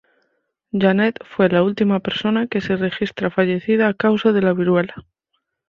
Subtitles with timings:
[0.71, 5.05] Janet fue la última persona que se registra fallecida a causa de la Viruela.